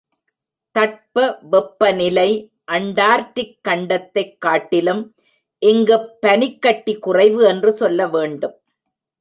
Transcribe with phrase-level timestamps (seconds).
[0.75, 2.51] தட்ப வெப்பநிலை
[2.71, 5.15] அண்டார்டிக் கண்டத்தைக் காட்டிலும்
[5.59, 8.61] இங்குப் பனிக்கட்டி குறைவு என்று சொல்ல வேண்டும்.